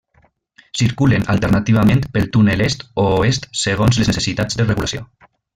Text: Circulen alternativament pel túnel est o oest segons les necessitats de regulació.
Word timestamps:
Circulen 0.79 1.27
alternativament 1.33 2.01
pel 2.15 2.27
túnel 2.37 2.65
est 2.71 2.87
o 3.05 3.07
oest 3.21 3.47
segons 3.67 4.03
les 4.03 4.13
necessitats 4.15 4.63
de 4.63 4.71
regulació. 4.71 5.09